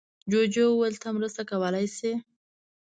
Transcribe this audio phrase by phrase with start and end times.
[0.31, 2.11] جوجو وویل ته مرسته کولی شې.